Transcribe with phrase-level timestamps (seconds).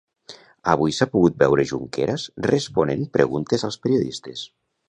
[0.71, 4.47] Avui s'ha pogut veure Junqueras responent preguntes als periodistes.